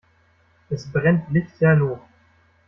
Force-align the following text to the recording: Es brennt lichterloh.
Es 0.71 0.91
brennt 0.91 1.29
lichterloh. 1.29 1.99